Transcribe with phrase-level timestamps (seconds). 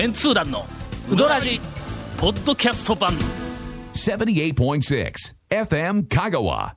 [0.00, 0.64] メンツー団の
[1.10, 1.60] ウドラジ
[2.16, 3.12] ポッドキャスト版。
[3.92, 5.12] 78.6
[5.50, 6.38] FM Kagawa.
[6.38, 6.74] 今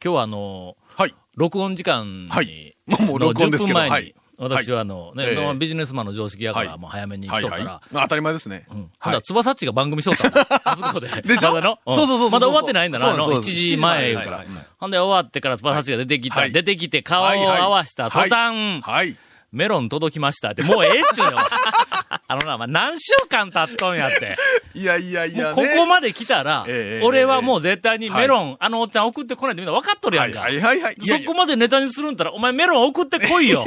[0.00, 1.14] 日はあのはい。
[1.34, 2.76] 録音時間に、はい。
[2.86, 5.54] もう録音ですけどの10分前に、はい私はあの、ね、ええ。
[5.54, 6.78] ビジネスマンの常識やから、はい。
[6.78, 7.52] もう早めに来はいはい。
[7.52, 8.66] とったら、まあ当たり前ですね。
[8.68, 8.76] うん。
[8.76, 8.82] ほん。
[8.82, 10.28] はいだら、つばさっちが番組しよった。
[10.76, 11.08] そこで。
[11.08, 11.54] でしょ？
[11.54, 11.94] まだの、ん。
[11.94, 13.54] そうそうそうそうまだ終わってないんだな、あの、1そうそうそう。
[13.54, 14.36] 時前言うから。
[14.36, 14.66] はいはいはい。
[14.76, 16.52] ほんで終わってからつばさっちが出てきた、はい。
[16.52, 19.16] 出てきて顔をはいはい合わした途端、はい。
[19.56, 21.44] メロン届きましたって、もうええっちゅうねんお前
[22.28, 24.36] あのな、まあ、何週間経っとんやって。
[24.74, 30.40] いやいやいや、もうここまで来たら、ええ俺はもう絶対にメロン、あのおっちゃん送ってこないってみんな分かっとるやんか。
[30.40, 30.96] はいはいはいはい。
[31.06, 33.64] そこまでネタにするんだったら、お前メロン送ってこいよ。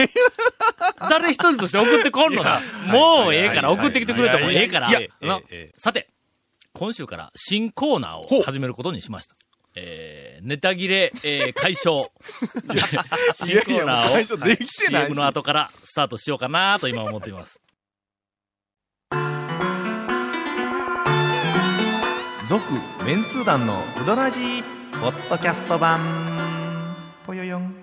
[1.09, 2.61] 誰一人として送ってこんのだ。
[2.85, 4.89] もうええから、はい送ってきてくれてもええから
[5.77, 6.07] さて、
[6.73, 9.35] 今週から新コーナーを始めることにしました。
[9.75, 12.09] えー、ネタ切れ、えー、 解消。
[13.33, 17.59] 新コーナーを、CM の後からスタートしようかなと今思っています。
[22.49, 22.63] 続
[23.05, 24.63] メンツー団のウドラジー
[24.99, 25.99] ポッドキャスト版
[27.23, 27.75] ぽよよん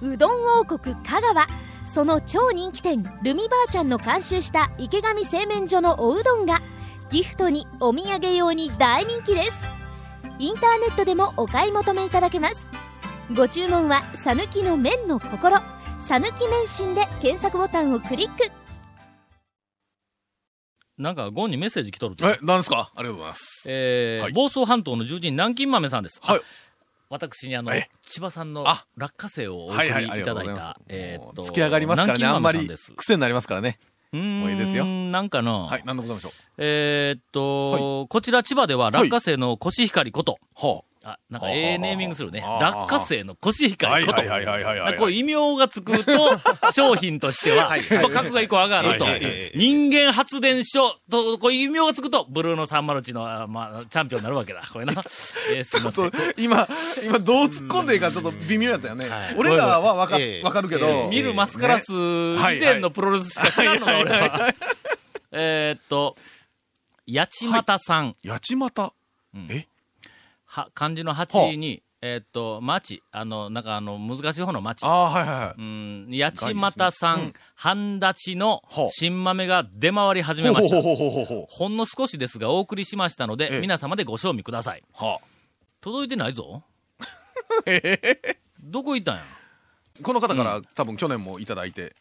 [0.00, 1.46] うどん王国香川
[1.84, 6.62] その超人気店ルミばあちゃんの監修した池上製麺所のおうどんが
[7.10, 9.58] ギフトにお土産用に大人気です。
[10.38, 12.68] インターネットでもお買い求めいただけます。
[13.34, 15.58] ご注文は「さぬきの麺の心」
[16.02, 18.50] 「さぬき麺心」で検索ボタンをクリック。
[20.98, 22.90] なんか、ゴンにメッセージ来とるえ、何ですか？
[22.94, 23.64] ありがとうございます。
[23.68, 24.32] えーはい。
[24.32, 26.20] 房総半島の獣人南京豆さんです。
[26.22, 26.38] はい。
[26.38, 26.42] あ
[27.08, 28.84] 私にあのえ、千葉さんのあ？
[28.96, 32.68] 落花生をお送りはいはい、ありいただいたがとうございます。、えーっと、もう付け上がりますからね、あんまり。
[32.96, 33.80] 癖になりますからね。
[34.12, 36.32] うーんもういいですよなんかの、はい、何でございましょう？
[36.58, 42.42] えーっと、こちら千葉では落花生のコシヒカリこと、はあ、なんかええネーミングするね。
[42.44, 44.20] ああ落花生のコシヒカリこと。
[44.20, 46.12] はいはいはいはいはいはいこういう異名がつくと、
[46.72, 47.70] 商品としては、
[48.12, 49.06] 格が一個上がると。
[49.54, 54.62] 人間発電所と、こういう異名がつくと、ブルーの301の、あまあ、チャンピオンになるわけだ。
[54.70, 54.92] これな。
[55.54, 56.68] えーすいません今、
[57.02, 59.34] 今どう突っ込んでいいかちょっと微妙やったよねはい。
[59.38, 61.08] 俺らはわかええわかるけえど。
[61.08, 64.54] 見るマスカラス以前のプロレスしか知らんのが俺は。
[65.32, 66.16] えーっと、
[67.10, 68.92] 八幡さん、八幡。
[70.50, 74.88] は、漢字の8に、えーっと、町、あの、なんかあの、難しい方の町あ。
[74.88, 75.64] あ、はいはいはうい。
[75.64, 80.82] ん、八幡さん、半立ちのはあ新豆が出回り始めました。
[80.82, 84.82] ほんの少しですがお送りしましたので、ええ皆様でご賞味ください。
[84.92, 85.20] は
[85.80, 86.64] 届いてないぞ。
[88.62, 89.22] どこ行ったんや？
[89.22, 91.94] あこの方から多分去年もいただいて。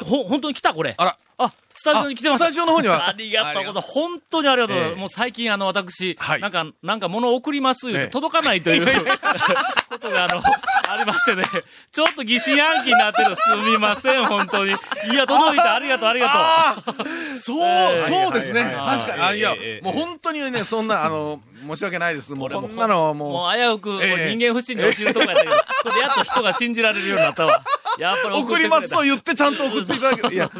[0.00, 0.94] あ、ほ、本当に来たこれ。
[0.96, 1.18] あら。
[1.40, 2.42] あ、スタジオに来てます。
[2.42, 3.88] あスタジオの方にはありがとうございます。
[3.92, 4.94] 本当にありがとうございます。
[4.94, 8.86] ええもう最近あの、私、はいなんか、なんか物を送ります言うてええ届かないという、
[9.88, 11.44] ことがあの、ありましてね。
[11.92, 13.36] ちょっと疑心暗鬼になってる。
[13.36, 14.72] すみません、本当に。
[14.72, 15.74] いや、届いた。
[15.74, 17.04] ありがとう、ありがとう。
[17.38, 18.74] そう、そうですね。
[18.76, 19.22] 確かに。
[19.22, 22.32] あいやええ、もう本当にね、そんな、あの、申し訳ないです。
[22.32, 27.62] もうこんなのはももう危うく、ええ人間不信に落ちるとこやったけど、これやっと人が信じられるようになったわ。
[27.98, 30.50] やっぱう、り送りますと言言ってちゃんと送っていただけいや、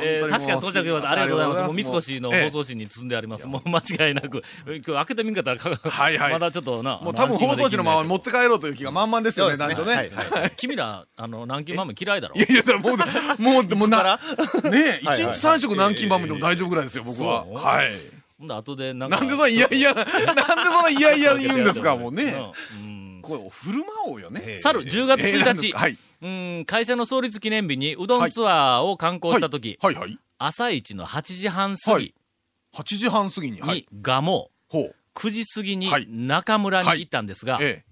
[0.00, 1.10] えー確かに到着しました。
[1.10, 1.66] ありがとうございます。
[1.66, 3.46] もう三も越のええ放送紙に積んであります。
[3.46, 4.42] もう間違いなく。
[4.66, 6.98] 今日開けてみんかったらか、はいはいまだちょっとな。
[7.02, 10.52] もう多分放送紙のままも持って帰ろうという気が満々ですよね、そう団ですね。
[10.56, 12.40] 君ら、あの、南京豆嫌いだろい。
[12.40, 12.96] やいや、もう、
[13.42, 14.18] もう、もうな、
[14.64, 17.44] ね一日三食南京バムでも大丈夫ぐらいですよ、僕は。
[17.46, 17.90] はい。
[18.38, 19.16] ほんで、後でなんか。
[19.16, 22.34] なんでそのいやいや、なんでそのいやいや言うんですか、もうね。
[22.84, 23.18] うん。
[23.22, 24.56] これ、振る舞おうよね。
[24.56, 25.98] 去る10月えーなん1日はい。
[26.22, 30.18] うん、会社の創立記念日にうどんツアーを観光したとき、はいはい。
[30.38, 32.14] 朝一の8時半過ぎはい
[32.74, 33.60] 8時半過ぎに。
[33.60, 33.86] はいに。
[34.02, 34.94] 蒲生、ほう。
[35.14, 37.84] 9時過ぎにはい中村に行ったんですが、え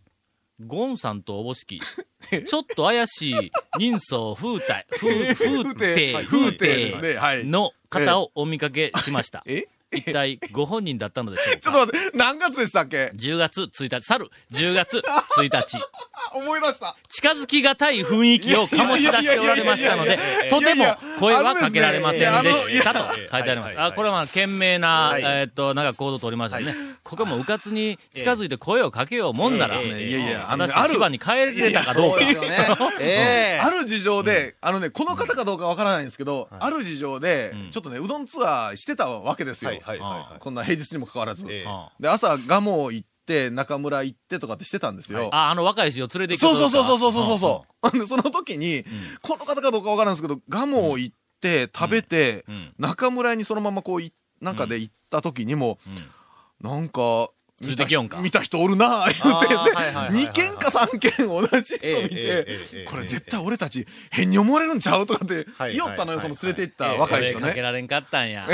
[0.64, 9.42] ゴンさんとおぼしき、ちょっと怪しい人相風体、風、風体、はい風風体ですねはい体の方をお見かけしました。
[9.46, 9.68] え。
[9.92, 15.02] え一体ご本人だったのでしょう ちょかっと待って、何月でしたっけ ?10 月1日、去る10月
[15.38, 16.96] 1日、あ 思い出した。
[17.08, 20.18] 近づきがたい雰囲気を醸し出しておられましたので
[20.50, 23.80] とても声はかけられませんでしたとの書いてあります。
[23.80, 25.22] あ、これはまあ、懸命な、はい。
[25.22, 26.74] えーっと、なんか行動を取りましたね。
[27.02, 32.18] ここもうかつに近づいて声をかけようもんなら、ええいやいや、あのね、果たしてに帰れたかどうか。
[33.62, 39.70] ある事情で、あのね、この方かどうかわからないんですけど、ある事情で、ちょっとね、うどんツアーしてたわけですよ。
[39.80, 40.38] はいはいはいはい。
[40.38, 41.44] こんな平日にもかかわらず。
[41.48, 41.64] え
[42.00, 45.30] で、朝、蒲生行って、中村行ってとかってしてたんですよ。
[45.32, 47.88] あ、あの若い氏を連れて行そうそうそうそううそうそう。
[47.90, 47.98] そう。
[48.00, 48.84] で、 その時に、
[49.22, 52.74] この方かどうかわからないんですけど、蒲生行って、食べて、うん。
[52.78, 55.78] 中村にそのままこうい、なんかで行った時にも、
[56.60, 58.18] なんか、ついてきよんか。
[58.20, 67.40] 見た人おるなぁ、言うて、あーはいはいはいはい2件か3件同じ人見てええ、これ絶対俺たち変に思われるんちゃうとかってはい言おったのよ、はいその連れて行ったはい若い人ね。
[67.40, 68.46] 声かけられんかったんや。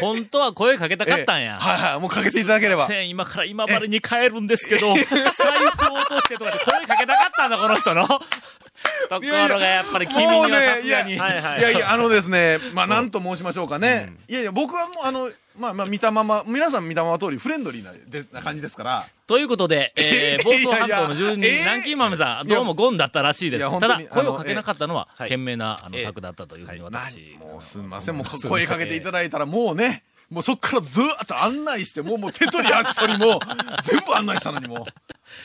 [0.00, 1.58] 本当は声かけたかったんや。
[1.58, 2.86] はいはい、もうかけていただければ。
[2.86, 8.06] せん今から今までに帰るんですけど、財布を落としてとかって声かけたかったんだ、この人の。
[8.06, 11.14] ところがやっぱり君にはさすがに。
[11.14, 11.16] い
[11.62, 14.12] やいや、あのですね、まあ、なんと申しましょうかね。
[14.28, 15.30] いやいや、僕はもう、あの、
[15.60, 19.06] まあまあ、見たまま、皆さん見たまま通りフレンドリーなでな感じですから。
[19.26, 23.80] ということで、えー、房総半島の住人、南京豆さん、どうもゴンだったらしいです。
[23.80, 27.36] ただ、声をかけなかったのは、ええ賢明な、あの、ええ策だったというふうに私。
[27.38, 33.40] もうすみません、もう声かけていただいたら、もうね、もうそっからずーっと案内して、もうもう手取り足取りもう、
[33.82, 34.86] 全部案内したのにも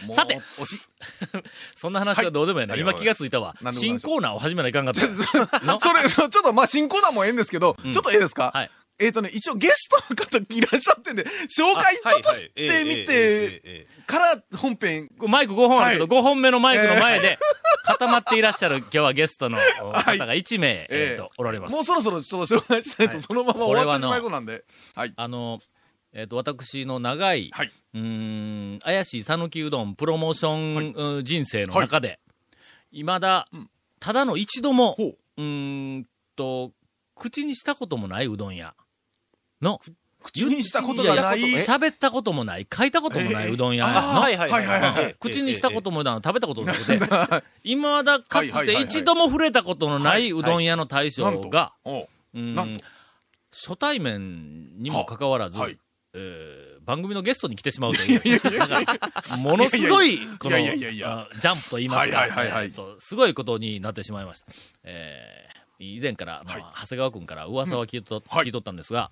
[0.10, 0.14] う。
[0.14, 0.40] さて。
[1.76, 2.74] そんな話はどうでもいいな。
[2.74, 3.56] はい今気がついたわ。
[3.72, 5.02] 新コーナーを始めないかんかった。
[5.66, 8.52] の それ、ちょっとまあ、新コーナーもええんですけど、ちょっとええですか？
[8.54, 8.72] はい。
[9.00, 14.26] えっ、とね、一応ゲストの方いらっしゃってんで、紹介ちょっとしてみて、から
[14.58, 17.38] 本編、マイク5本あるけど、は5本目のマイクの前で
[17.84, 19.92] 固まっていらっしゃる今日はゲストの方
[20.26, 21.82] が1名、えっと、おられますも。
[21.82, 24.64] うそろそろちょっと紹介しないと、そのまま終わってしまいそうなんで。
[24.96, 25.14] はい。
[25.16, 25.60] あの、
[26.14, 27.72] えっと、私の長い、はい。
[27.94, 32.20] うーん、怪しい讃岐うどんプロモーション、うん人生の中で、
[32.92, 33.50] 未だ、
[34.00, 35.18] ただの一度も、ほう。
[35.38, 36.08] うーん
[36.38, 36.72] と、
[37.16, 38.74] 口にしたこともないうどん屋
[39.62, 39.80] の、
[40.24, 41.40] 口にしたことがない。
[41.40, 45.16] 喋ったこともない、書いたこともないうどん屋の、はいはいはいはい。
[45.20, 47.00] 口にしたこともない、食べたこともなくて、
[47.64, 51.74] 今だかつて一度も触れたことのないうどん屋の大将が、
[53.54, 55.78] 初対面にもかかわらず、はい。
[56.14, 58.22] えー番組のゲストに来てしまうという、
[59.40, 62.66] ものすごい、この、ジャンプと言いますか、はいはいはいはい。
[62.66, 64.46] えーとすごいことになってしまいました。
[64.84, 66.66] えー以前から、あのはい。
[66.82, 68.46] 長谷川君から噂は聞いと,、はい。
[68.46, 69.10] 聞いとったんですが、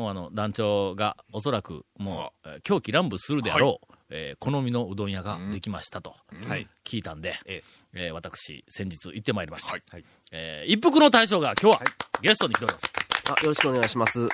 [0.00, 6.14] もうあの、団長がおそらく、もう、えー狂気乱舞するであろう、えー好みのうどん屋ができましたと、
[6.48, 6.66] はい。
[6.84, 7.62] 聞いたんで、え
[7.92, 9.72] えー私、先日行ってまいりました。
[9.72, 11.82] はいはいえー一服の大将が今日は、
[12.22, 12.86] ゲストに来ております。
[13.28, 14.26] あ、よろしくお願いします。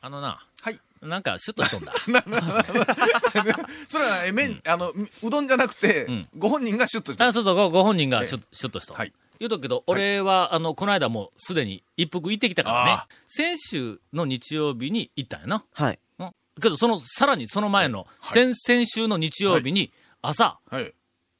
[0.00, 0.80] あのな、はい。
[1.00, 1.92] なんかシュッとしとんだ。
[1.94, 8.94] それは、え、麺、あの、うどんじゃなくてん、ご本人がシュッとしてあそうそう、ごご本人がシュッシュッとしと。
[8.94, 12.90] はい言うとくけど、俺は、あの、この間もうすでに一服行ってきたからね。
[12.92, 13.08] あ。
[13.26, 15.64] 先週の日曜日に行ったんやな。
[15.72, 15.98] はい。
[16.18, 16.30] うん。
[16.60, 19.92] けど、その、さらにその前の、先々週の日曜日に、
[20.22, 20.92] 朝、はい。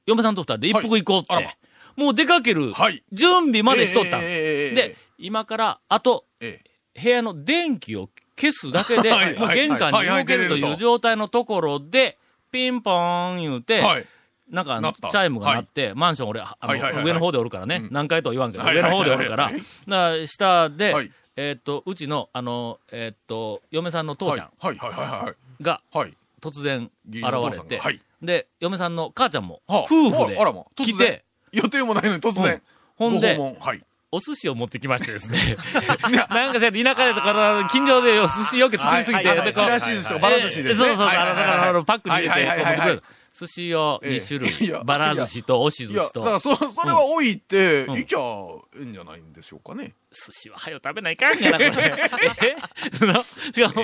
[0.06, 1.56] 嫁さんと二人で一服行こうって、
[1.96, 7.00] もう出かけるはい、準備までしとったの、ええええええで、今から、あと、ええ。
[7.00, 8.08] 部屋の電気を
[8.38, 9.38] 消すだけで、はい。
[9.38, 12.18] もう玄関に動けるという状態のところで、
[12.52, 14.06] ピンポーン言うて、はい。
[14.50, 17.04] なんかあの、チャイムが鳴って、マンション俺、あの、はいはいはいはい。
[17.04, 17.88] 上の方でおるからね、うん。
[17.90, 19.10] 何回とは言わんけど、はい上のはいはい。
[19.10, 21.10] はい方でおるから、だ下で、はい。
[21.36, 24.76] えーっと、うちの、あの、えーっと、嫁さんの父ちゃんはい。
[24.76, 25.62] はいはいはいはい。
[25.62, 26.14] がはい。
[26.40, 27.80] 突然現れて、
[28.22, 29.84] で、嫁さんの母ちゃんも、はあ。
[29.84, 32.62] 夫婦で来て、予定もないのに突然。
[32.96, 33.60] ほんでご訪問。
[33.60, 33.82] はい。
[34.12, 35.38] お寿司を持ってきましてですね。
[36.30, 43.02] なんかさ、田舎でとか、近所で寿司よく作りすぎて、はいはいでこうちらし寿司とばら寿司でそうそうそう、あの、パックに入れて、持ってくれる
[43.36, 46.32] 寿司を2種ええいや類、ばら寿司と押し寿司とだか。
[46.34, 48.18] らそ、 それは置いて、うんいきゃ
[48.78, 49.94] いいんじゃないんでしょうかね。
[50.12, 51.70] 寿司は早よ食べないかんやな、これ。
[52.46, 52.56] え
[52.92, 53.22] その違う、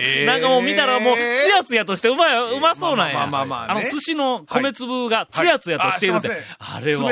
[0.00, 1.18] えーなんかもう見たらもう、つ
[1.48, 3.14] やつやとしてうまい、うまそうなんや。
[3.14, 6.28] まあまあまあまあねの、寿司の米粒がつやつやとしているって。
[6.28, 7.10] はいはいああれは、ほん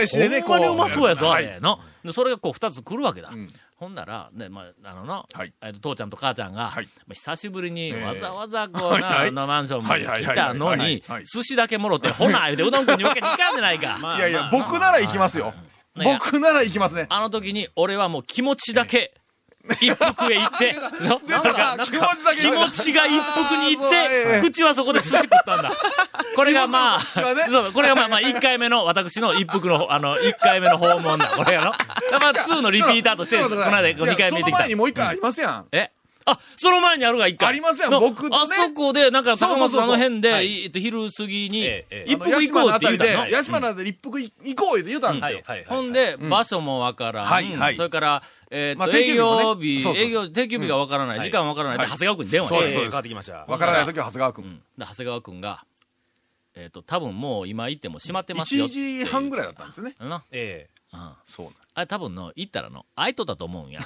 [0.49, 1.81] まにうまそうやぞ、あれの。
[2.05, 3.31] で、それがこう二つ来るわけだ。
[3.79, 5.53] んほんなら、ね、まあ、あのな、はい。
[5.63, 6.89] えっと、父ちゃんと母ちゃんが、はい。
[7.07, 8.03] まあ久しぶりにええ。
[8.03, 9.29] わざわざこうな、はいはい。
[9.29, 13.99] あのマンションまで来たのにはい、寿司だけもろて、ほな、言うてうどん食いにわけにいかんじゃないか。
[14.19, 15.55] いやいや、僕なら行きますよ。
[15.95, 17.07] 僕なら行きますね。
[17.09, 19.15] あの時に、俺はもう気持ちだけ、
[19.75, 25.71] 一服へ行って、の出た気持ちだけ気持ちが一服に行って、口はそこで寿司食ったんだ。
[26.35, 31.27] これがまあ、そう、これがまあまあ、1回目の、私の一服の、あの、1回目の訪問だ。
[31.29, 31.73] これやろ。
[32.13, 34.75] まあ、2のリピーターとして、この間、2回目行ってきたその前に。
[34.77, 35.67] もう一回ありますやん。
[35.73, 35.91] え？
[36.31, 37.49] あ、その前にあるが一回。
[37.49, 43.31] ありますやんの僕ねあそこで、なんか、高松のあの辺で、はいえっと昼過ぎにえええ、え一服行こうって言うたの？
[43.31, 45.41] 八島のあたりで一服行こうって言うたんですよ。
[45.69, 47.75] ほんで、場所もわからん。
[47.75, 52.55] それから、えーっと、まあ定休営業日、そうそうそう営業、定休日がわからない、うん時間わからないで、はい長谷川君に電話して。
[52.57, 53.45] そうですええ変わってきました。
[53.47, 54.61] わからない時は長谷川君。
[54.79, 55.65] 長谷川君が、
[56.55, 59.05] えーっと、多分もう今行っても閉まってますよっ1ていう。
[59.05, 59.95] 時半ぐらいだったんですね。
[60.01, 60.23] な。
[60.33, 61.13] えうん。
[61.27, 63.81] そうあれ多分の、行ったらの、空いとったと思うんや。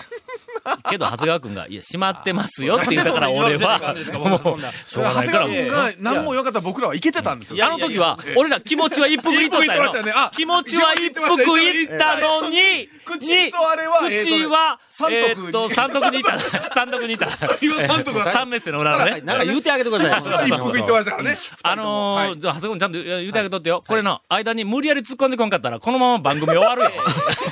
[0.88, 4.40] けど、長谷川くんが、いや、閉まってますよって言ったから、俺は、もう、
[4.86, 7.64] しょうがないから、長谷川君が何もかったら僕らはいけてたんですよ。
[7.64, 9.92] あの時は、俺ら気持ちは一服いっとったよ。
[10.32, 16.38] 気持ちは一服いったのに、口とあれは口は、三えっと、三徳にいた。
[16.38, 17.26] 三徳にいた。
[17.60, 19.20] 今三メッセの裏のね。
[19.22, 20.48] なんか言うてあげてください。
[20.48, 21.36] 一服言ってましたからね。
[21.62, 23.82] あの長谷川君ちゃんと言うてあげとってよ。
[23.86, 26.90] これの間に無理やり突っ込んでこんかったら、このまま番組終わるよ。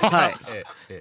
[0.02, 0.34] はい。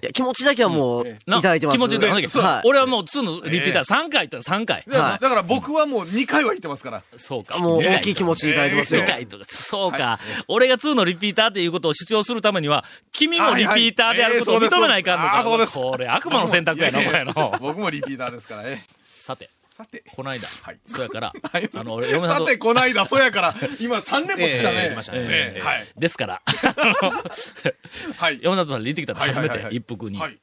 [0.02, 1.78] いや、気持ちだけはもう、いなただいてます。
[1.78, 2.62] 気持ちで言うとはい。
[2.66, 4.84] 俺はもう2のリピーター3回と3回。
[4.88, 7.04] だから僕はもう2回は言ってますから。
[7.18, 7.58] そうか。
[7.60, 9.08] もう大きい気持ちでいただいてますよ2。
[9.08, 10.20] 回とか、そうか。
[10.48, 15.36] 俺が2のリピーターっていうことを主張するためには、君もリピーターであることを認めないかんのか。
[15.36, 17.34] はいはいえーそうですこれ悪魔の選択やな、 これの。
[17.60, 18.86] 僕もリピーターですからね。
[19.06, 20.04] さて、さて。
[20.16, 24.90] この間、はいそうやから、 はいあの、俺、嫁さんとさて、こないだ、そやから、今3年もつかね。
[24.90, 25.86] ええましたねええはい。
[25.98, 26.42] ですから、
[28.18, 28.40] はい。
[28.42, 30.30] 嫁さんと行ってきたら初めて一服には。
[30.30, 30.38] い。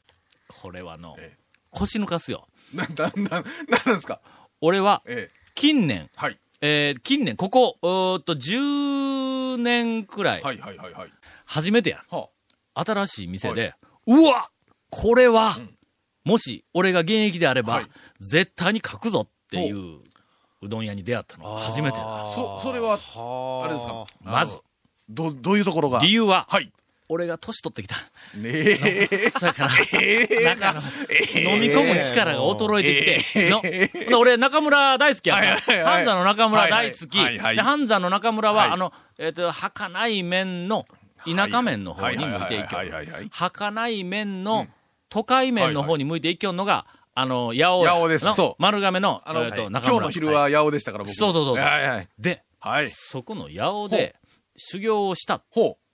[0.49, 1.37] これはのええ、
[1.73, 2.49] 腰抜かすよ。
[2.75, 3.45] な、な、な、なん
[3.95, 4.21] ですか？
[4.61, 5.37] 俺は、ええ。
[5.55, 6.39] 近年、はい。
[6.61, 11.11] えー近年、ここ、うーっと、10年くらい、はいはいはいはい。
[11.45, 12.05] 初めてや。
[12.11, 12.29] は
[12.75, 13.75] 新しい店で、
[14.07, 14.51] うわ
[14.91, 15.57] これは、
[16.25, 17.87] もし、俺が現役であれば、はい
[18.21, 20.01] 絶対に書くぞっていう、
[20.63, 22.05] うどん屋に出会ったのが初めてだ。
[22.31, 22.33] あ。
[22.35, 22.95] そ、それは、
[23.65, 24.07] あれですか？
[24.23, 24.59] まず、
[25.09, 26.01] ど、どういうところが？
[26.01, 26.73] 理由は、はい。
[27.09, 27.97] 俺が年取ってきた。
[28.37, 29.31] ねえ。
[29.31, 29.71] そやから、
[30.01, 30.55] ええな。
[30.55, 30.81] んかあの、
[31.55, 35.85] 飲み込む力が衰えてきて、のほな俺、中村大好きやから、はいはいはい。
[35.85, 37.19] 半山の中村大好き。
[37.19, 37.39] はいはい。
[37.39, 38.71] はいで、半山の中村は、はい。
[38.73, 40.87] あの、えっ、と、儚い麺の、
[41.25, 42.79] 田舎麺の方に向いていきょ
[43.31, 44.67] 儚い麺の、
[45.09, 47.85] 都会麺の方に向いていきょんのが、あの、八尾。
[47.85, 48.25] 八尾です。
[48.25, 48.63] のそう。
[48.63, 49.99] 丸亀の、あの、えっ、と、今中村。
[49.99, 51.15] 日の昼は八尾でしたから、僕。
[51.15, 51.65] そうそうそうそう。
[51.65, 52.09] はいはい。
[52.19, 52.91] で、はい。
[52.91, 54.17] そこの八尾で、
[54.57, 55.86] 修行をした、ほう。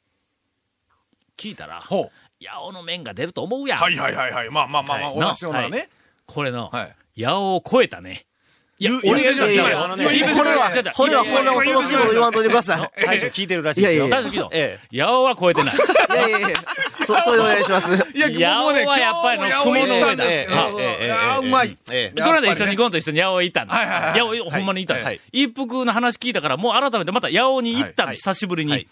[1.42, 2.10] 聞いたら、ほう。
[2.44, 3.78] 八尾の麺が出ると思うやん。
[3.80, 4.50] はいはいはいはい。
[4.50, 5.88] まあまあまあまあ、はい同じようなね。
[6.26, 6.84] これの、は
[7.16, 7.22] い。
[7.22, 8.26] 八尾を超えたね。
[8.78, 13.06] いや俺が言うてしまっこれはこれはこんな恐ろしいこと言わんといてください。
[13.06, 14.08] 大将聞いてるらしいですよ。
[14.08, 15.74] 大丈夫けど、え八尾は超えてない。
[15.74, 15.78] い
[16.16, 16.56] やいやいや、
[17.06, 17.94] そ、それお願いします。
[17.94, 21.78] いや、八尾はやっぱりの雲の上だああ、うまい。
[21.92, 23.74] ええこの間一緒にゴンと一緒に八尾行ったんだ。
[23.74, 25.20] はいはいはい八尾、ほんまに行ったんだはい。
[25.30, 28.88] 一服の話聞いたから、もう改めてまた八尾に行ったの、はい久しぶりに。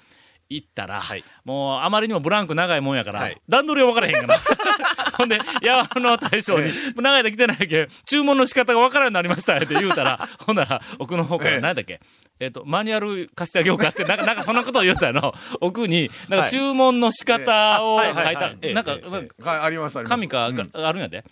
[0.50, 1.22] はい行ったら、はい。
[1.44, 3.40] もうあまりにもブランク長いもんやから、はい。
[3.48, 4.36] 段取りは分からへんから。
[5.16, 11.60] ほんで、八尾の大将に、長い間来てないけん、注文の仕方が分からんようになりましたって言うたら、 ほんなら、奥の方から、ええ。
[11.60, 12.00] 何だっけ？
[12.40, 16.50] えっ、と、マニュアル貸してあげようかって、なんか、なんかそんなことを言うたの、奥に、なんかはい。
[16.50, 18.12] 注文の仕方を書い。
[18.12, 18.34] たはい。
[18.34, 18.74] はい。
[18.74, 20.20] なんか、あります、あります。
[20.20, 20.56] 紙か、うん。
[20.56, 21.24] があるんやで。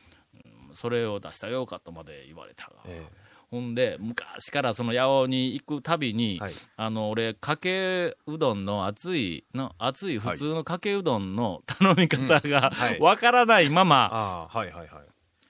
[0.70, 0.76] うん。
[0.76, 2.75] それを出してあげようかとまで言われたが。
[3.50, 6.52] ほんで、昔からその八尾に行くたびに、はい。
[6.76, 13.00] あの、俺、かけうどんの熱い、の、熱い普通のかけうどんの頼み方がはい。
[13.00, 15.06] わからないまま、はいはいはい。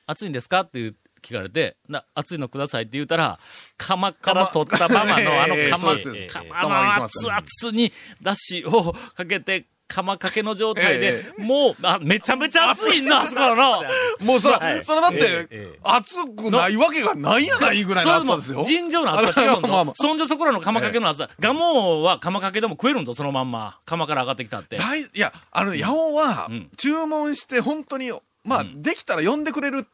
[0.07, 0.61] 熱いんですか？
[0.61, 3.39] っていう聞かれて、な、熱いのくださいって言うたら、
[3.77, 13.83] 釜から取ったままのあのええ釜、釜釜の熱々にだしをかけて、釜かけの状態でえ、もう、あ、めちゃめちゃ熱いな、 あそこの。
[14.21, 18.65] もうそら、はいそらだってええええ、熱くないわけがないやないぐらいの熱さですよ。
[18.65, 19.93] 尋常の厚さ違う。
[19.95, 21.31] そんじょそこらの釜かけの厚さ。
[21.41, 23.79] ガモは釜かけでも食えるんだ、そのまんま。
[23.87, 24.77] 釜から上がってきたって。
[24.77, 28.13] 大、いや、あのね、八尾はうん、注文して本当に、
[28.45, 29.87] まあ、うんできたら呼んでくれる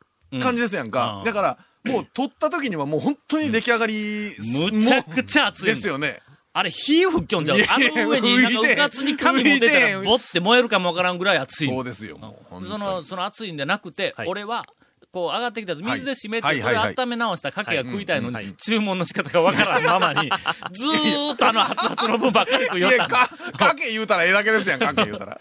[0.43, 1.21] 感じですやんかう。
[1.23, 4.31] んだから、もう取った時にはもう本当に出来上がり、
[4.73, 6.21] むちゃくちゃ熱いんだですよね。
[6.57, 7.59] あれ、火吹きょんじゃう。
[7.59, 7.61] い。
[7.63, 11.69] やあの上に、なんか、うかつに紙持ってたら、浮いてボって燃えるかもわからんぐらい熱い。
[11.69, 12.19] のそうですよ。
[12.49, 14.29] その、その熱いんじゃなくて、はい。
[14.29, 14.65] 俺は、
[15.11, 20.29] こう上がってきた水で締めて、はいそれ温め直したかけが食いたいのに、注文の仕方がわからんままに、
[20.73, 25.41] ずーっとあの熱々の分ばっかり食いいや、よったんだか、かけ言うたらええだけですやん、かけ言うたら。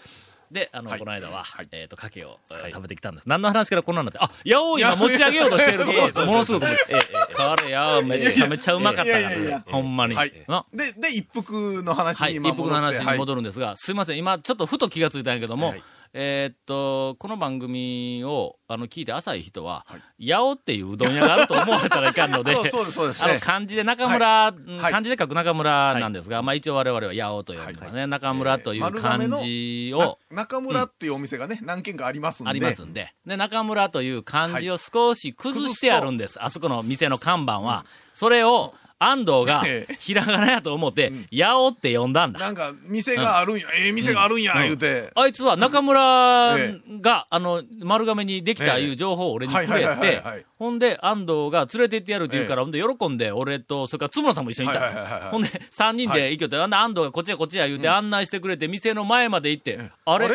[0.54, 3.28] で、あの、はいこの間は、はいえっ、と、かけを、えーはい食べてきたんです。
[3.28, 6.18] 何の話からこんなんなって、あ、八尾今持ち上げようとしているところです。
[6.20, 6.64] ものすごく。
[6.64, 10.14] ええ、えこれや、めちゃめちゃうまかったからほんまに。
[10.14, 13.18] はいなで、で、一服の話はい、一服の話にる。
[13.18, 15.82] 戻るんですが、すいません、今ちょっとふと気がついたんやけども、はい
[16.16, 19.84] えーっと、この番組を、あの、聞いて浅い人は、
[20.24, 23.40] 八尾っていううどん屋があると思われたらいかんので、そうそうです、そうですあの、ね。
[23.40, 28.06] 漢字で中村、うんはい漢字で書く中村なんですが、まあ一応我々は八尾と呼びますね。
[28.06, 32.50] 中村という漢字を、な中村っていうお店がね、何軒かありますんで。
[32.50, 33.12] ありますんで。
[33.26, 36.40] で、中村という漢字を少し崩してあるんです。
[36.40, 37.84] あそこの店の看板は。
[38.14, 42.40] それを、安藤がええ、ひらがなやと思って、八尾って呼んだんだ。
[42.40, 45.10] なんか、店があるんや、ええ店があるんや、言うて。
[45.14, 50.22] あいつは中村 えが、あの、丸亀にできたいう情報を俺にくれて
[50.58, 54.78] ほんで、安藤が連れて行ってやるって言うから、ほんで、喜んで、俺と、それから津村さんも一緒にいた。
[54.80, 55.30] のはいはいはいはい。
[55.30, 60.28] ほんで、三人で行きよって、あんな安藤がこっちやこっちや言うて案内してくれて、店の前まで行って、あれ？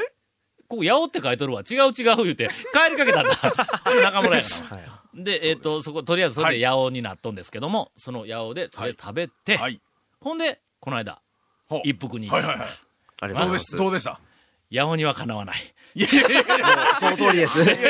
[0.67, 1.61] ここ、八尾って書いとるわ。
[1.67, 3.31] 違う違う言うて、帰りかけたんだ。
[4.03, 4.98] 中村やから。
[5.13, 9.81] で、えっ、と、そこ、とりあえずそれで八尾になっとんですけども、その八尾で、とりあえず食べて、はい。
[10.19, 11.21] ほんで、この間、
[11.83, 12.67] 一服に、はいはいはい。
[13.21, 14.19] ありがとうございまどうですどうでした？
[14.71, 15.73] 八尾にはかなわない。
[15.95, 16.99] いやいやいやいやす。
[16.99, 17.63] その通りです。
[17.63, 17.81] いや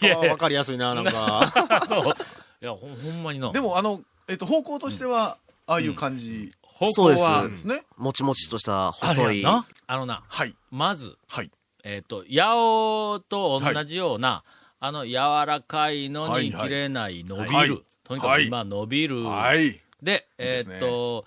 [0.00, 1.52] いやわかりやすいな、なんか。
[1.88, 2.14] そう。
[2.60, 3.50] いや、ほんほんまにな。
[3.52, 7.84] でも、あの、えっと、方向としては、ああいう感じ方向は、ですね。
[7.96, 9.46] もちもちとしたあ細い。
[9.46, 10.54] あのな、はい。
[10.70, 11.50] まず、はい。
[11.84, 14.44] えっ、と、八尾と同じような、
[14.80, 15.14] あの、柔
[15.46, 17.48] らかいのにはいはい切れない、伸びる。
[17.50, 17.70] はい
[18.04, 19.22] とにかく今、伸びる。
[19.22, 19.78] はい。
[20.02, 21.26] で、えですねっ、と、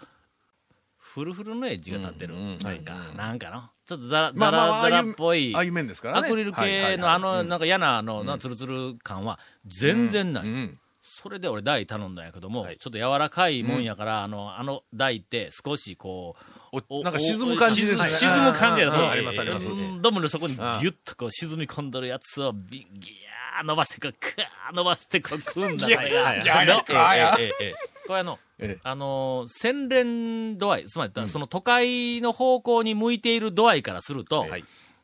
[0.97, 2.33] フルフルのエッジが立ってる。
[2.33, 3.71] うんうんなんか、なんかな。
[3.85, 6.27] ちょっとザラ、ザラザラっぽいああですからね。
[6.27, 10.45] アクリルはいはいはい系のあの、うんなんか嫌な、あの、なツルツル感は全然ない。
[10.45, 16.35] うんそれで俺台頼んだんやけども、はいちょっと柔らかいもんやから、あの、あの台って少しこ
[16.73, 18.07] う、おなんか沈む感じですね。
[18.07, 19.67] 沈沈む感じやと、うんありますあります。
[19.67, 26.35] うんドムの底にギュッとこう沈み込んどるやつをビギャー伸ばしてこう、クー伸ばしてこう、組んだこれが。
[26.35, 27.73] いやいやのいやいやええええええ
[28.07, 28.79] これあの、ええ。
[28.83, 34.63] あのー、洗練度合い、つまり、その都会の方向に向いている度合いからすると、はい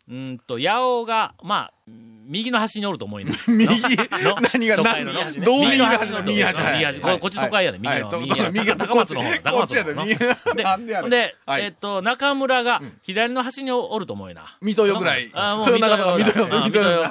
[0.09, 1.73] うんと、八尾が、まあ、
[2.27, 3.31] 右の端におると思いね。
[3.47, 3.67] 右？
[3.67, 4.35] の？
[4.53, 5.37] 何が都会の何？
[5.39, 5.45] の？
[5.45, 8.07] どう右の端のの右端はい右端こっち都会やで、右の。
[8.09, 9.51] はい右高松の方だ。
[9.51, 14.57] 高こっちやで松の方右でえっと、中村が左の端におると思うよな。
[14.61, 15.29] 水戸よぐらい。
[15.33, 16.47] あもう豊中とか水戸よ。
[16.51, 17.01] あ水戸よ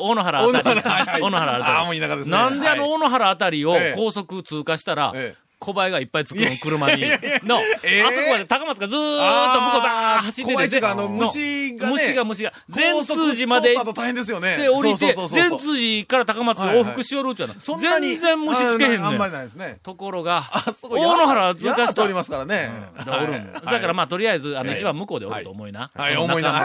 [0.00, 0.74] 大野原あた
[1.18, 1.22] り。
[1.22, 1.64] 大野原あたり。
[1.64, 7.02] あーもう田舎ですねなんであのはい大野原あたりをええ高速通過したら、ええ小林がいっぱい作る車に、
[7.44, 14.56] の、ええあそこまで高松がずーっと向こうバーッ走ってて、あのの虫がね虫が虫が、全通寺まで大変ですよね。
[14.56, 17.46] て降りて、全通寺から高松を往復しよるうの。
[17.46, 19.04] は、そんなに全然虫つけへんねん。
[19.04, 19.78] ああんまりないですね。
[19.82, 20.44] ところが、
[20.82, 22.70] 大野原通過した山通りますからね。
[23.06, 23.52] おるん。
[23.52, 24.78] だだからまあ、とりあえず、あの、はい。
[24.78, 25.90] 一番向こうでおると思いな。
[25.94, 26.16] はい。
[26.16, 26.42] 思い。
[26.42, 26.62] な。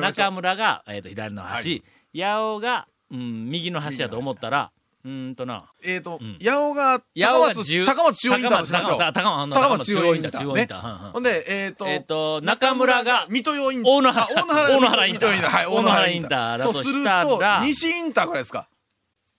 [0.00, 4.72] 中村がえっと、左の端、八尾が、うん、右の端やと思ったら、
[5.06, 8.98] うーんとな、えっとん、八尾が、高松、高松中央インターとしましょう。
[8.98, 10.32] 高松高松高松中央インター。
[10.32, 13.92] 中央インター中央インターねほんで、えっと、えっと、中村が、水戸用インター。
[13.92, 18.68] 大野原あ大野原大野原インター水戸はい、大野原インターだとするしたとら、西インターぐらいですか？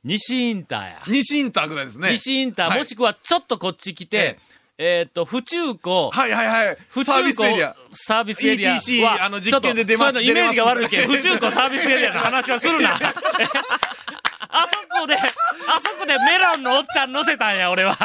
[0.06, 1.02] 西インターや。
[1.06, 2.12] 西インターぐらいですね。
[2.12, 4.40] 西インター、はいもしくはちょっとこっち来て、
[4.78, 6.78] えっと、府中湖、はいはいはい。
[6.88, 7.76] 府中サービスエリア。
[7.92, 12.98] サービスエリアは、ETC あの実験で出ますちょっとそういうのイメージが悪いけん、出れます府中湖サービスエリアの話はするな。
[14.50, 15.20] あそこで、あ
[15.82, 17.96] そこでメロンのおっちゃん乗せたんや、俺は。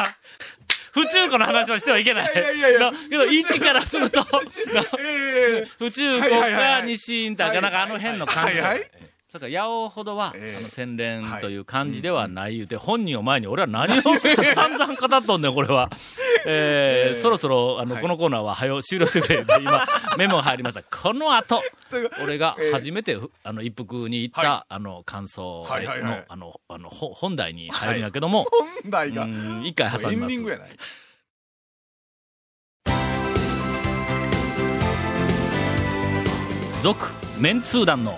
[0.91, 2.31] 府中湖の話はしてはいけない。
[2.33, 2.91] いやいやいや。
[3.09, 4.25] けど、位置からすると、の
[4.99, 5.65] ええ。
[5.79, 6.83] 府中湖はいはいはいかはい。
[6.83, 8.59] 西インターか、なんかあの辺の感じ。
[8.59, 8.91] はいはい
[9.33, 15.89] だから、八尾ほどは、ええあの、洗練という感じではない言うて、本人を前に俺は何を散々語っとんねん、これは。
[16.45, 19.87] えーええそろそろ、あの、はいこのコーナーは早う終了してて、今、
[20.19, 20.83] メモが入りました。
[20.83, 21.59] この後、
[22.23, 28.45] 俺がええ初めて、あの、一服に行った、はあの、感想の、あの、あの、ほ本題に入るんやけども、
[28.83, 29.23] 本題が。
[29.23, 30.43] うん一回挟みますエンディン。
[30.43, 30.69] グやない。
[36.83, 37.05] 続、
[37.39, 38.17] メンツー団の、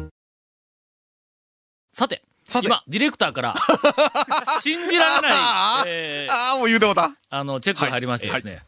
[1.93, 2.67] さて、さて。
[2.67, 3.55] 今、ディレクターから、
[4.61, 5.33] 信じられない、
[5.87, 7.11] えーああ、もう言うてもうた。
[7.29, 8.63] あの、チェックが入りましてですね、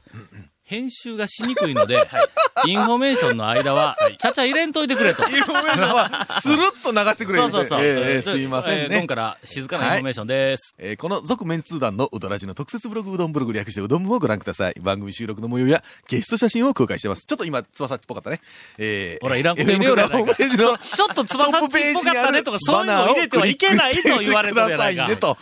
[0.74, 1.98] 編集がしにくいので、
[2.66, 5.22] インフォメーションの間は、ちゃちゃ入れんといてくれと。
[5.30, 7.80] インフォメーションは、スルッと流してくれそうそうそう。
[7.84, 9.08] えーすいませんねえー今。
[9.08, 10.74] から静かなインフォメーションです。
[10.80, 14.76] えーこの続麺通団のうどらじの特設ブログうどんブログ略してうどん部をご覧ください。
[14.82, 17.26] 番組収録の模様やゲスト写真を公開してます。
[17.28, 18.42] ちょっと今、つばさっぽかったね。
[18.80, 20.18] えー、ほら、いらんこと入れようやないか。
[20.18, 25.08] FM ホームページのちょっとつばさっぽかったねとか、そういうのを入れてはいけないと言われてるやないか。
[25.08, 25.38] ねと。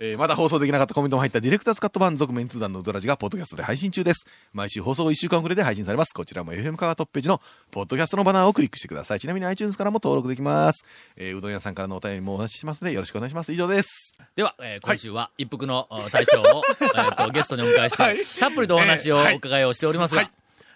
[0.00, 4.26] えーまだ放送できなかったコメントも入ったディレクターズカット版続面通談のうどらじがポッドキャストで配信中です。
[4.54, 6.14] 毎週放送1週間遅れで配信されます。
[6.14, 9.20] こちらも FM カガトップページのポッドキャストのバナーをクリックしてください。
[9.20, 10.86] ちなみに iTunes からも登録できます。
[11.16, 13.52] えーうどん屋さんからのお便りもお待ちしてますのでよろしくお願いします。
[13.52, 14.14] 以上です。
[14.34, 20.30] では、えー今週は一服のお 大将を、えーとゲストにお迎えして、はいたっぷりとお話をお伺いをしておりますが、はい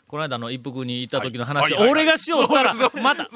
[0.08, 3.26] この間の一服に行った時の話を、俺がしよったらまた、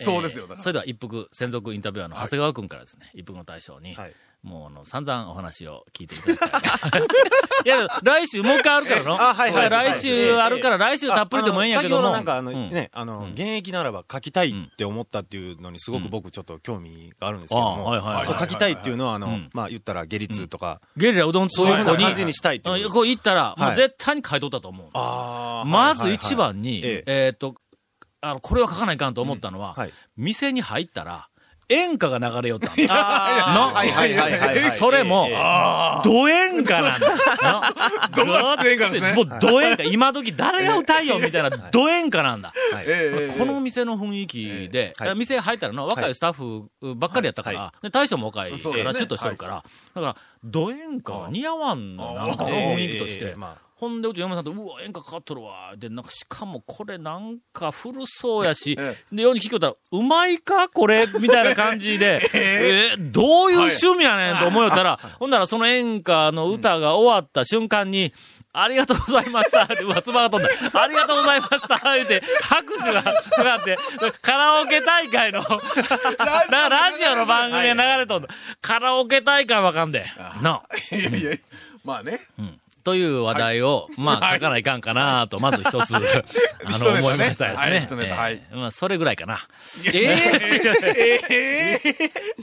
[0.00, 0.46] そうですよ。
[0.48, 4.12] えーそれでは一服専属インタビュアーの長谷川君からですね、一服の大将に、はい
[4.42, 7.02] もうあの散々お話を聞いていただきたい。
[7.64, 9.20] いや、来週もう一回あるからの。
[9.20, 9.70] あはいはい。
[9.70, 12.08] 来週あるから、来週たっぷりでもええんやけども。
[12.08, 12.70] あの先ほどなんかあの、うん。
[12.70, 13.30] ね、あの、うん。
[13.30, 19.50] 現役ならば書きたいって思ったっていうのにすごく僕ちょっと興味があるんですけども、あはいはい書きたいっていうのはあの、うん。
[19.52, 23.76] まあ言ったら下律とか、ゲリラうどんそういうじにしたいっていうこう行ったら、もうはい。
[23.76, 24.88] 絶対に書いとったと思う。
[24.92, 27.26] まず一番に、ええ。
[27.26, 27.54] えっと、
[28.20, 29.92] あの、これは書かないかんと思ったのは、はい。
[30.16, 31.28] 店に入ったら、
[31.68, 32.74] 演歌が流れよったの。
[32.74, 34.70] ーはいはいはいはいはい。
[34.72, 35.28] それも
[36.04, 37.06] ド演歌なんだ。
[38.14, 39.14] どがつく演歌ですね。
[39.14, 39.82] もうド演歌。
[39.84, 42.52] 今時誰が歌いよみたいなド演歌なんだ。
[43.38, 45.14] この店の雰囲気で、はい。
[45.14, 53.36] 店入ったらの若いスタッフばっかりやったから、大将も若いからシュッとしてるから、だから、ド演歌は似合わんの、なんかの雰囲気として。
[53.82, 55.72] ほんで、うち嫁さんと、うわ、演歌かかっとるわ。
[55.76, 60.68] で、なんか、しかもこれなんか古そうやし、 えで、ように聞きよったら、うまいか？
[60.68, 61.04] これ？
[61.18, 68.12] みたいな感じで、 えーどういう趣味やねんと思いよったら、ほんならその演歌の歌が終わった瞬間に、
[68.52, 70.80] ありがとうございましたって、うわ、つばが飛んだ。
[70.80, 73.76] ありがとうございました言うて、拍手がかかって、
[74.20, 78.28] カラオケ大会の、ラジオの 番組が流れとんだ。
[78.60, 80.06] カラオケ大会わかんで。
[80.40, 80.94] なあ。
[80.94, 81.36] いやいや、
[81.84, 82.20] まあね。
[82.84, 86.00] という話題を、まあ、書かないかんかなと、まず一つ、 あ
[86.70, 88.10] 一の、思いましたですね。
[88.10, 89.38] はいまあ、それぐらいかな。
[89.92, 91.80] ええ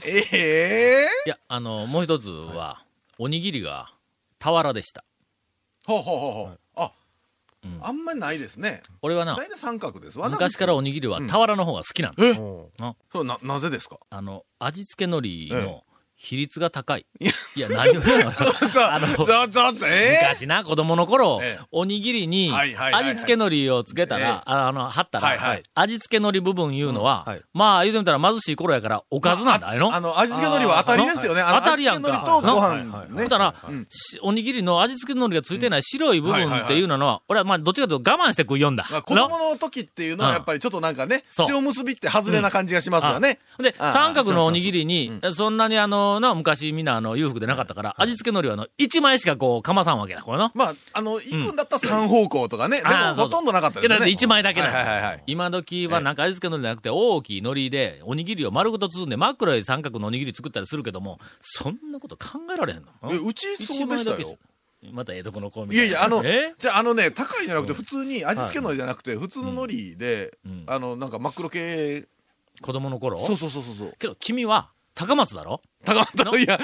[0.06, 2.82] ええ いや、あの、もう一つは、
[3.18, 3.92] おにぎりが、
[4.38, 5.04] 俵でした。
[5.86, 6.58] ほうほうほうほう。
[6.76, 6.92] あ
[7.62, 8.82] うん、あんまりないですね。
[9.02, 10.18] 俺はな、三角です。
[10.18, 12.34] 昔からおにぎりは俵の方が好きなんだ。
[12.34, 13.98] そう、な、なぜですか？
[14.08, 15.84] あの、味付け海苔えの
[16.22, 17.06] 比率が高い。
[17.56, 18.32] いや 何を言うの？
[18.32, 20.18] ちょ、ちょ、 あのちょ、ちょ、ちょ、え？
[20.22, 22.74] え昔な、子供の頃ええ、おにぎりに、味
[23.14, 24.22] 付け海苔をつけたええ。
[24.24, 29.94] ら、ああの、貼ったらはいはい、味付け海苔部分いうのはうんはい、まあ、言うてみたら貧しい頃やから、おかずなんだ、あれの？
[29.94, 31.42] あの、味付け海苔は当たりですよね。
[31.42, 32.08] 当たりやんか。
[32.08, 33.20] 味付け海苔とご飯ね。
[33.22, 38.86] ほんだらうん、しおにぎりの味付け海苔がついてない白い部分っていうのは、俺はまあ、どっちかというと我慢して食いよんだ。
[38.90, 43.38] まあ子供の時っていうのはやっぱりちょっとなんかね、塩結びって外れな感じがしますよね。
[43.58, 50.50] で、あ三角のおにぎりに、そんなにあの、な、昔みんなあの、裕福でなかったから、味付け海苔はあの、一枚しかこう、かまさんわけだ、これの。
[50.54, 52.78] まあ、あの、行くんだったら三方向とかね。
[52.78, 53.98] でもほとんどなかったですよね。
[53.98, 55.22] けど一枚だけなんだはいはいはいはい。
[55.26, 63.12] 今時はなんか味付け海苔じゃなくて、大きい海苔で、おにぎりを丸ごと包んで、真っ黒い三角のおにぎり作ったりするけども、そんなこと考えられへんの？
[63.12, 64.38] えうちそうでしたよ。
[64.92, 65.82] またええとこの子みたいな。
[65.82, 72.06] いやいや、あのえ、じゃああのね、高いじゃなくて普通に味付け海苔じゃなくて、普通の海苔でうん、あの、なんか真っ黒系、
[72.62, 73.18] 子供の頃？
[73.18, 73.94] そうそうそうそうそう。
[73.98, 74.70] けど君は、
[75.00, 75.62] 高松だろ？
[75.84, 76.38] 高松？
[76.38, 76.60] いや、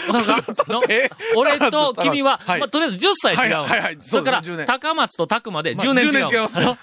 [1.36, 2.38] 俺と君は、
[2.70, 3.64] とりあえず10歳違うの。
[3.64, 4.66] はいそれから、そうです10年。
[4.66, 6.10] 高松と拓までまあ10年違う。
[6.10, 6.64] 10年違いますね。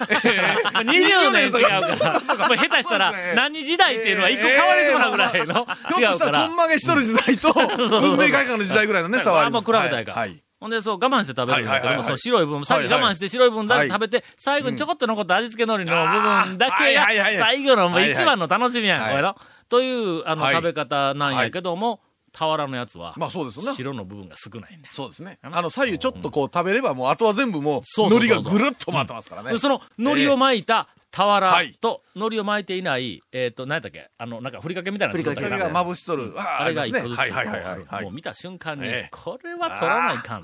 [0.73, 5.67] あの20年違うから、 下手したら何時代っていうのは一個変わりそうなぐらいの。
[5.95, 6.31] ひょっとした、違うから。
[6.31, 6.55] らちょん。
[6.55, 9.79] まげしとる時代と、文明開化の時代ぐらいのね、差はああんまります。
[9.79, 10.13] 比べたいか。
[10.13, 10.17] ら。
[10.17, 10.43] はい。
[10.63, 19.11] ほんで、そう、我慢して食べるんだけども、その白い部分、最後我慢して白い部分だけ食べて、最後にちょこっと残った味付け海苔の部分だけが、はい最後の一番の楽しみやん、はい。
[19.11, 19.35] これの。
[19.69, 21.99] という、あの、はい食べ方なんやけども、
[22.33, 23.73] 俵のやつは、まあそうですよね。
[23.73, 24.93] 白の部分が少ないんだよ。
[24.93, 25.37] そうですね。
[25.43, 29.59] あの、左右ちょっとこう食べれば、もうあとは全部もう、海苔がぐるっと回ってますからねで。
[29.59, 34.09] その、海苔を巻いたはい俵と、海苔を巻いていない、えっと、何やったっけ？
[34.17, 36.33] あの、なんか、ふりかけみたいなの作ったけがまぶしとる。
[36.35, 38.03] ああれが一個ずつ、はいはいはいはいはい。
[38.03, 40.41] もう見た瞬間にええ、これは取らないかん。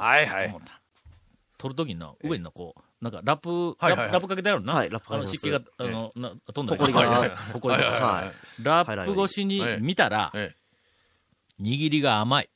[1.57, 4.73] 取るときの上にのこう、なんかラップ、はいはいはいラップかけてあるな。
[4.73, 7.83] はいラップかあの湿気が、あの、な飛んだりがはいはいはいほこりが。
[7.83, 10.59] はいラップ越しに見たら、ええ
[11.61, 12.49] 握りが甘い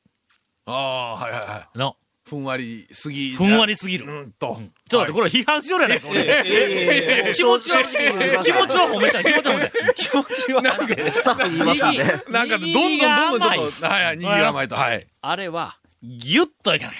[0.65, 1.77] ああ、はいはいはい。
[1.77, 1.97] の。
[2.25, 3.35] ふんわりすぎ。
[3.35, 4.05] ふんわりすぎる。
[4.05, 4.57] うんと。
[4.89, 6.21] ちょっと待って、これ批判しよるやないか、俺。
[6.21, 9.93] ええ気持ちは、気持ちは褒めたい、気持ちは褒めたい。
[9.95, 10.61] 気持ちは。
[10.61, 12.31] なんか、スタッフに言いますんで。
[12.31, 14.75] なんか、どんどんどんどんちょっと、はいはい、握りが甘いと。
[14.75, 15.07] はい。
[15.21, 16.93] あれは、ギュッといかな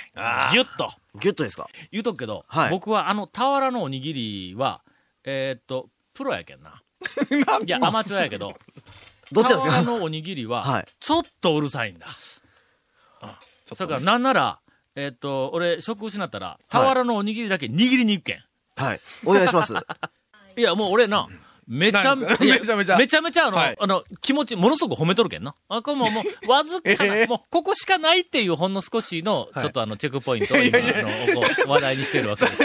[0.50, 0.52] い。
[0.52, 0.92] ギュッと。
[1.20, 1.68] ギュッとですか？
[1.92, 4.82] 言うとくけど、はい僕はあの俵のおにぎりは、
[5.24, 6.82] えーっと、プロやけんな。
[7.66, 8.54] いや、アマチュアやけど、
[9.32, 9.84] どっちなんですか？
[9.84, 12.08] 俵のおにぎりは、はいちょっとうるさいんだ。
[13.66, 14.60] それから、なんなら、
[14.96, 18.44] えーっと、俺、食失ったら、俵のおにぎりだけ握りに行くけん。
[18.76, 19.02] はい。
[19.26, 19.74] お願いします。
[20.58, 21.28] いや、もう俺な、
[21.68, 25.56] めちゃめちゃ、 めちゃめちゃ、めちゃめちゃあの、はい、あの、気持ち、ものすごく褒めとるけんな。
[25.70, 32.58] あ、これももう、 わずかな、えー、もう、ここしかないっていうほんの少しの、ちょっとあの、チェックポイントを今、いあの、話題にしてるわけです。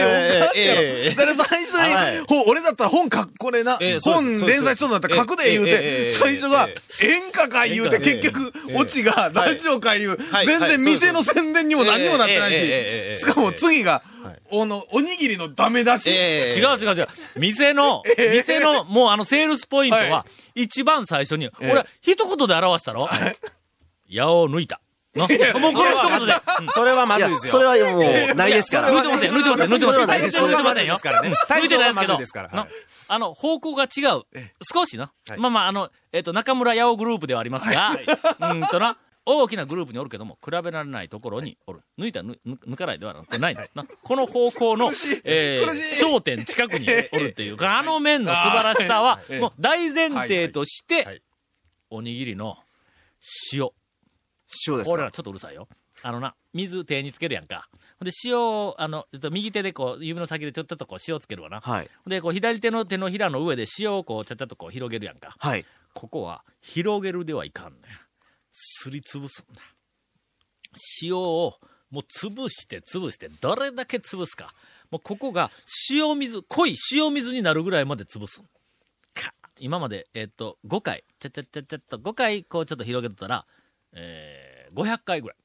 [1.17, 3.97] だから最初に、はい、俺だったら本書っ、これな、え。
[3.97, 6.69] ー、本連載しそうになったら書くで言うて、最初が、
[7.03, 14.03] 演歌か言うて、結局、オチがラジオか言う、全然店の宣伝にも何にもなってないし、しかも次が、
[14.51, 16.11] おの、おにぎりのダメ出し。
[16.11, 16.59] ええ。
[16.59, 17.09] 違う違う違う。
[17.39, 23.09] 店の、店の、もうあの、セールスポイントはは、一番最初に、え俺、一言で表したろ？
[24.09, 24.81] 矢を抜いた。
[25.15, 25.27] の
[25.61, 26.35] もうこの一言で。
[26.69, 27.29] それはまずい。
[27.29, 27.53] ですよ。
[27.53, 28.91] それはもう、ないですから。
[28.91, 29.93] 抜いてません、抜いてません、抜いてません。
[29.93, 30.37] それはないです。
[30.39, 30.93] 抜いてませんよ。
[30.95, 31.29] ですからね。
[31.29, 32.49] 抜いてないですけど
[33.11, 34.23] あの、方向が違う。
[34.73, 35.11] 少しな。
[35.29, 35.39] はい。
[35.39, 37.99] まあまあ、あの、えっと、中村八尾グループではありますが、
[38.51, 38.97] うんとな、
[39.31, 41.81] 大きなグループにおるけども、比べられないところにおる。
[41.99, 44.91] 抜いた、抜抜かないではなくない、なこの方向の、
[45.25, 51.23] えー、頂点近くにおるっていうか、 あの面の素晴らしさは、 もう大前提として、
[51.91, 52.57] おにぎりの
[53.53, 53.69] 塩。
[54.67, 54.85] 塩ですか？
[54.85, 55.69] これらちょっとうるさいよ。
[56.03, 57.69] あのな、水手につけるやんか。
[57.99, 61.61] ほんで塩を、あの、えっと右手でこう、指の先でちょっとこう塩つけるわな。
[61.61, 61.91] はい。
[62.07, 65.35] で、こう左手の手のひらの上で塩をこう、ちゃっちゃっとこう広げるやんか。
[65.39, 65.67] はい。
[65.93, 67.83] ここは広げるではいかんねん。
[68.61, 69.61] すりつぶすんだ。
[71.03, 71.55] 塩を
[71.91, 74.53] もう潰して潰して、どれだけ潰すか。
[74.91, 75.51] もうここが
[75.91, 78.45] 塩水、濃い塩水になるぐらいまで潰すん。
[79.15, 83.47] か今まで、えっと、5回、ちゃちゃちゃちゃっと5回こうちょっと広げてたら、
[83.93, 85.39] えー、500回ぐらい。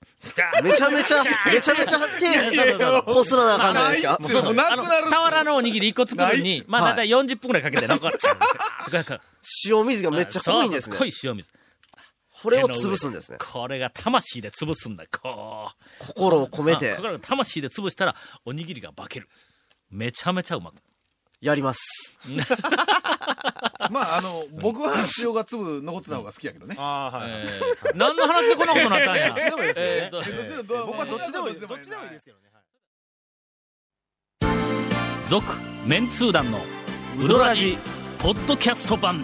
[0.63, 4.41] めちゃめちゃ、めちゃめちゃ手、こすらなあかんじゃないですか。
[4.41, 8.12] もうなく、なる俵のおにぎり1個作るのに、まあ、だいたい40分ぐらいかけて、なんか、
[9.65, 11.06] 塩水がめっちゃ濃いんですね濃。
[11.06, 11.49] い塩水。
[12.44, 13.38] これを潰すんですね。
[13.40, 15.06] これが魂で潰すんだ。
[15.10, 15.70] こ
[16.02, 16.06] う。
[16.06, 19.30] 心を込めてあこれが魂で潰したら、おにぎりが化ける。
[19.90, 20.76] めちゃめちゃうまく。
[21.40, 21.80] やります。
[23.90, 26.76] まあ、あの、僕は塩が粒残ってた方が好きやけどね。
[26.78, 27.32] ああ、はい。
[27.32, 29.34] えー、何の話でこんなことになったんや。
[29.34, 31.68] でもいいですよねえーと僕僕はどっちでもいいです。
[31.68, 32.50] どっちでもいいですけどね。
[35.30, 35.46] 続、
[35.86, 36.66] メンツー団の
[37.18, 37.78] ウドラジ、
[38.20, 39.24] ポッドキャスト版。